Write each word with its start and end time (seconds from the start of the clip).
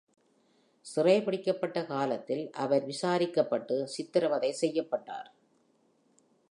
சிறைபிடிக்கப்பட்ட 0.85 1.85
காலத்தில், 1.85 2.51
அவர் 2.55 2.85
விசாரிக்கப்பட்டு 2.85 3.87
சித்திரவதை 3.87 4.51
செய்யப்பட்டார். 4.51 5.29